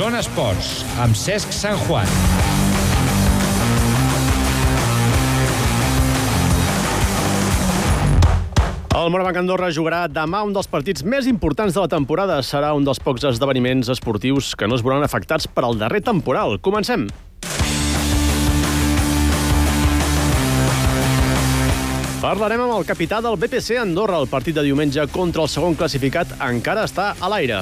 [0.00, 0.68] Zona Esports,
[1.04, 2.06] amb Cesc Sant Juan.
[8.96, 12.38] El Morabanc Andorra jugarà demà un dels partits més importants de la temporada.
[12.40, 16.56] Serà un dels pocs esdeveniments esportius que no es veuran afectats per al darrer temporal.
[16.64, 17.04] Comencem.
[22.24, 24.24] Parlarem amb el capità del BPC Andorra.
[24.24, 27.60] El partit de diumenge contra el segon classificat encara està a l'aire.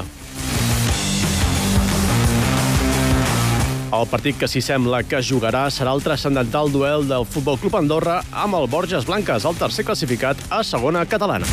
[3.88, 8.19] El partit que s'hi sembla que jugarà serà el transcendental duel del Futbol Club Andorra
[8.37, 11.48] amb el Borges Blanques, el tercer classificat a segona catalana.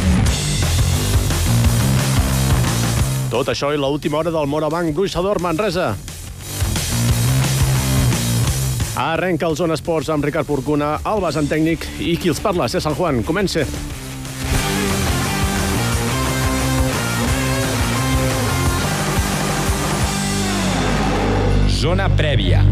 [3.31, 5.93] Tot això i l'última hora del Morabanc Bruixador Manresa.
[8.99, 12.95] Arrenca el Zona Esports amb Ricard Porcuna, el en tècnic i qui els parla, César
[12.99, 13.23] Juan.
[13.23, 13.63] Comence.
[21.85, 22.63] Zona prèvia.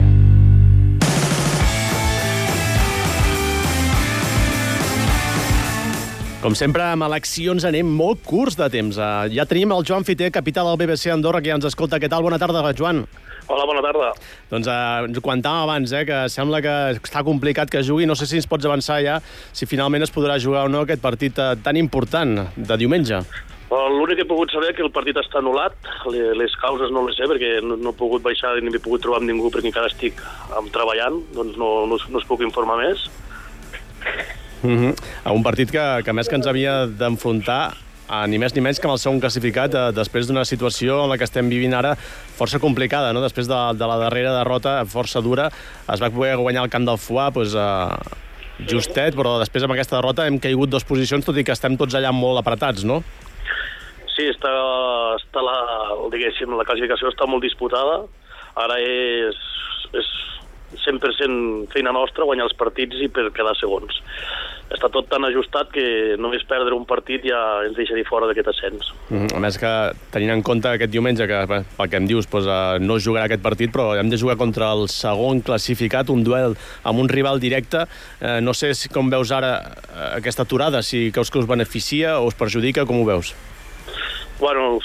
[6.42, 8.98] Com sempre, amb eleccions anem molt curts de temps.
[8.98, 12.02] Uh, ja tenim el Joan Fiter, capità del BBC Andorra, que ja ens escolta.
[12.02, 12.26] Què tal?
[12.26, 13.06] Bona tarda, Joan.
[13.46, 14.10] Hola, bona tarda.
[14.50, 18.10] Doncs uh, ens ho comentàvem abans, eh, que sembla que està complicat que jugui.
[18.10, 19.22] No sé si ens pots avançar ja
[19.54, 23.22] si finalment es podrà jugar o no aquest partit uh, tan important de diumenge.
[23.74, 25.76] L'únic que he pogut saber que el partit està anul·lat,
[26.12, 29.22] les causes no les sé perquè no, no he pogut baixar ni he pogut trobar
[29.22, 30.20] amb ningú perquè encara estic
[30.76, 33.08] treballant, doncs no, no, no us puc informar més.
[34.64, 34.94] Mm -hmm.
[35.34, 37.74] Un partit que, que més que ens havia d'enfrontar
[38.08, 41.10] a ni més ni menys que amb el segon classificat eh, després d'una situació en
[41.10, 41.96] la que estem vivint ara
[42.38, 43.22] força complicada, no?
[43.22, 45.50] després de, de la darrera derrota força dura,
[45.94, 49.98] es va poder guanyar el camp del Fuà doncs, eh, justet, però després amb aquesta
[49.98, 53.02] derrota hem caigut dues posicions, tot i que estem tots allà molt apretats, no?
[54.14, 54.52] Sí, està,
[55.18, 55.58] està la,
[56.14, 58.04] diguéssim, la classificació està molt disputada.
[58.62, 59.40] Ara és,
[59.98, 60.10] és
[60.84, 64.00] 100% feina nostra guanyar els partits i per quedar segons.
[64.74, 65.86] Està tot tan ajustat que
[66.22, 68.90] només perdre un partit ja ens deixaria fora d'aquest ascens.
[69.10, 69.72] Mm, a més que,
[70.14, 73.46] tenint en compte aquest diumenge, que pel que em dius doncs, eh, no jugarà aquest
[73.46, 77.86] partit, però hem de jugar contra el segon classificat, un duel amb un rival directe.
[78.20, 82.20] Eh, no sé si, com veus ara eh, aquesta aturada, si creus que us beneficia
[82.20, 83.36] o us perjudica, com ho veus?
[84.40, 84.80] Bueno,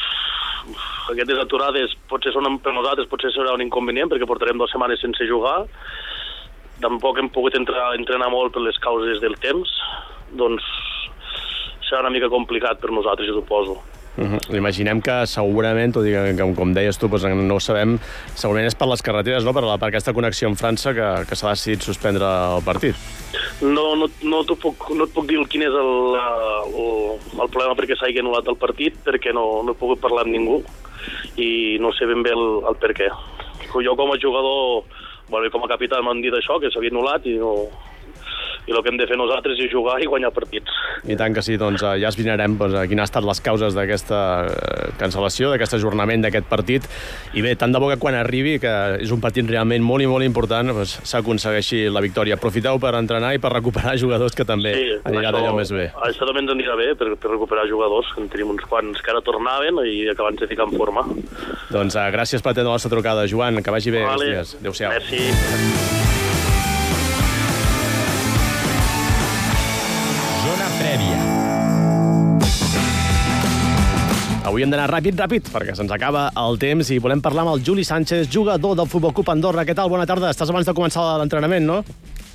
[1.13, 5.29] aquestes aturades potser són per nosaltres, potser serà un inconvenient perquè portarem dues setmanes sense
[5.29, 5.63] jugar.
[6.85, 9.73] Tampoc hem pogut entrar, entrenar molt per les causes del temps,
[10.39, 10.67] doncs
[11.89, 13.81] serà una mica complicat per nosaltres, jo suposo.
[14.19, 14.57] Uh -huh.
[14.57, 17.99] Imaginem que segurament, tot i que, com, com deies tu, doncs no ho sabem,
[18.35, 19.53] segurament és per les carreteres, no?
[19.53, 22.97] per, la, per aquesta connexió amb França que, que s'ha decidit suspendre el partit.
[23.61, 27.95] No, no, no, puc, no et puc dir quin és el, el, el problema perquè
[27.95, 30.65] s'hagi anul·lat el partit, perquè no, no he pogut parlar amb ningú
[31.37, 33.09] i no sé ben bé el, el per què.
[33.85, 34.83] Jo com a jugador,
[35.29, 37.69] bueno, com a capità m'han dit això, que s'havia anul·lat i no,
[38.69, 40.75] i el que hem de fer nosaltres és jugar i guanyar partits.
[41.09, 44.21] I tant que sí, doncs eh, ja esbrinarem doncs, quines han estat les causes d'aquesta
[44.45, 46.89] eh, cancel·lació, d'aquest ajornament d'aquest partit.
[47.39, 50.11] I bé, tant de bo que quan arribi, que és un partit realment molt i
[50.11, 52.37] molt important, doncs, s'aconsegueixi la victòria.
[52.39, 55.89] Aprofiteu per entrenar i per recuperar jugadors que també sí, anirà d'allò més bé.
[56.09, 59.15] Això també ens anirà bé per, per recuperar jugadors, que en tenim uns quants que
[59.15, 61.07] ara tornaven i acabant de ficar en forma.
[61.73, 64.35] Doncs uh, gràcies per atendre la nostra trucada, Joan, que vagi bé vale.
[64.35, 64.59] dies.
[64.61, 64.93] Adéu-siau.
[64.99, 65.98] Merci.
[70.79, 71.19] Prèvia.
[74.49, 77.65] Avui hem d'anar ràpid, ràpid, perquè se'ns acaba el temps i volem parlar amb el
[77.67, 79.67] Juli Sánchez, jugador del Futbol Club Andorra.
[79.69, 79.91] Què tal?
[79.93, 80.31] Bona tarda.
[80.33, 81.83] Estàs abans de començar l'entrenament, no?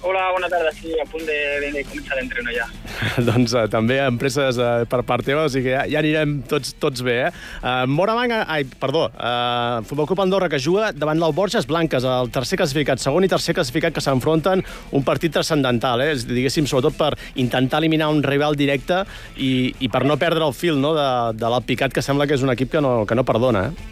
[0.04, 0.72] Hola, bona tarda.
[0.76, 1.36] Sí, a punt de,
[1.72, 2.66] de començar l'entreno ja.
[3.30, 6.74] doncs uh, també empreses uh, per part teva, o sigui que ja, ja anirem tots,
[6.76, 7.32] tots bé, eh?
[7.62, 12.34] Uh, Moravang, ai, perdó, uh, Futbol Club Andorra que juga davant del Borges Blanques, el
[12.36, 16.20] tercer classificat, segon i tercer classificat que s'enfronten un partit transcendental, eh?
[16.20, 19.06] Diguéssim, sobretot per intentar eliminar un rival directe
[19.40, 20.92] i, i per no perdre el fil no?
[21.00, 21.10] de,
[21.40, 23.92] de l'Alpicat, que sembla que és un equip que no, que no perdona, eh?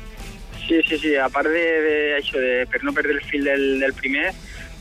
[0.67, 1.15] Sí, sí, sí.
[1.19, 4.29] A part de, de això, de, per no perdre el fil del, del primer,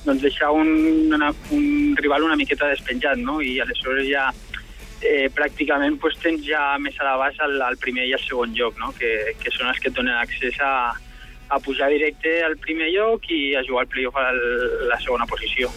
[0.05, 0.71] doncs deixar un,
[1.13, 3.41] una, un rival una miqueta despenjat, no?
[3.45, 4.31] I aleshores ja
[5.03, 8.77] eh, pràcticament pues, tens ja més a l'abast al, al primer i al segon lloc,
[8.81, 8.93] no?
[8.99, 10.93] que, que són els que et donen accés a,
[11.51, 14.31] a pujar directe al primer lloc i a jugar al playoff a
[14.91, 15.71] la segona posició.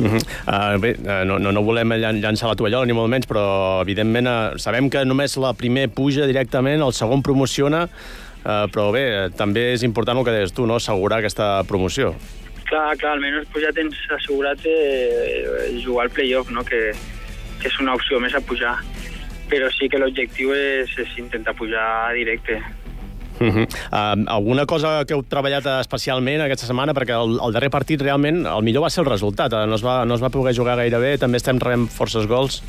[0.00, 0.22] Uh -huh.
[0.48, 4.26] uh, bé, uh, no, no, no volem llançar la tovallola ni molt menys, però evidentment
[4.26, 9.72] uh, sabem que només la primer puja directament, el segon promociona, uh, però bé, també
[9.74, 10.76] és important el que deies tu, no?
[10.76, 12.14] assegurar aquesta promoció.
[12.70, 16.62] Clar, clar, almenys pues ja tens assegurat eh, jugar al playoff, no?
[16.62, 16.92] que,
[17.58, 18.76] que és una opció més a pujar.
[19.50, 22.60] Però sí que l'objectiu és, és intentar pujar directe.
[23.40, 23.66] Uh -huh.
[23.66, 26.92] uh, alguna cosa que heu treballat especialment aquesta setmana?
[26.92, 29.52] Perquè el, el darrer partit realment el millor va ser el resultat.
[29.52, 32.26] Uh, no, es va, no es va poder jugar gaire bé, també estem rebent forces
[32.26, 32.62] gols.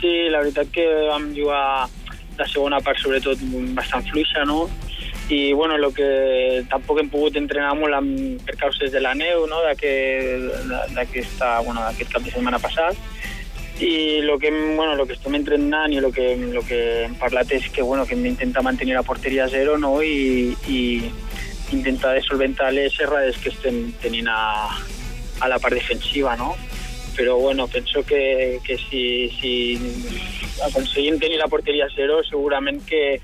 [0.00, 1.88] Sí, la veritat que vam jugar
[2.38, 3.38] la segona part sobretot
[3.74, 4.68] bastant fluixa, no?
[5.28, 9.46] I bueno, lo que tampoc hem pogut entrenar molt amb, per causes de la neu,
[9.48, 9.62] no?
[9.64, 11.80] d'aquest bueno,
[12.12, 12.98] cap de setmana passat
[13.80, 17.50] i lo que, bueno, lo que estem entrenant i lo que, lo que hem parlat
[17.56, 19.96] és que, bueno, que hem d'intentar mantenir la porteria a zero no?
[20.02, 21.10] I, i
[21.72, 24.68] intentar solventar les errades que estem tenint a,
[25.40, 26.54] a la part defensiva, no?
[27.16, 29.78] Però bueno, penso que, que si, si
[30.66, 33.20] aconseguim tenir la porteria a zero, segurament que,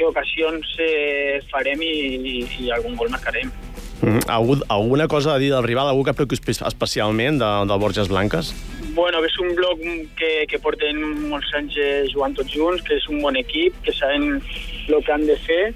[0.00, 3.52] que ocasions eh, farem i, i, i algun gol marcarem.
[4.00, 4.64] Mm, -hmm.
[4.68, 5.88] alguna cosa a dir del rival?
[5.88, 8.54] Algú que preocupi especialment de, del Borges Blanques?
[8.94, 9.78] Bueno, és un bloc
[10.16, 10.96] que, que porten
[11.28, 14.42] molts anys eh, jugant tots junts, que és un bon equip, que saben
[14.88, 15.74] el que han de fer,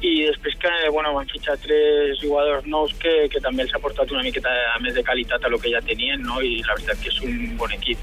[0.00, 4.10] i després que bueno, van fitxar tres jugadors nous que, que també els ha portat
[4.10, 6.40] una miqueta més de qualitat a lo que ja tenien, no?
[6.40, 7.98] i la veritat que és un bon equip.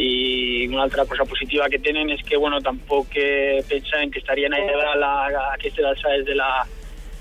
[0.00, 4.54] I una altra cosa positiva que tenen és que bueno, tampoc eh, pensaven que estarien
[4.54, 4.60] a,
[4.96, 6.66] la, a aquestes alçades de la,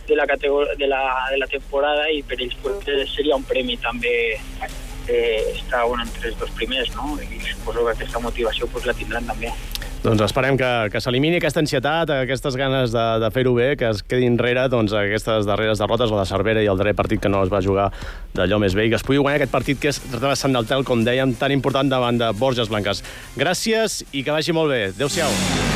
[0.08, 4.16] de la, de la, de la temporada i per ells pues, seria un premi també
[5.10, 7.18] eh, estar bueno, entre els dos primers, no?
[7.20, 9.52] I suposo que aquesta motivació pues, la tindran també.
[10.00, 14.00] Doncs esperem que, que s'elimini aquesta ansietat, aquestes ganes de, de fer-ho bé, que es
[14.08, 17.42] quedin enrere doncs, aquestes darreres derrotes, la de Cervera i el darrer partit que no
[17.44, 17.90] es va jugar
[18.38, 20.00] d'allò més bé, i que es pugui guanyar aquest partit que és
[20.70, 23.04] Tel, com dèiem, tan important davant de Borges Blanques.
[23.36, 24.86] Gràcies i que vagi molt bé.
[24.94, 25.69] Adéu-siau.